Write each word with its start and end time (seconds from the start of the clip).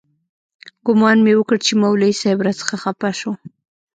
ګومان 0.85 1.17
مې 1.25 1.33
وکړ 1.37 1.57
چې 1.65 1.73
مولوي 1.81 2.13
صاحب 2.21 2.39
راڅخه 2.45 2.77
خپه 2.83 3.09
سو. 3.19 3.31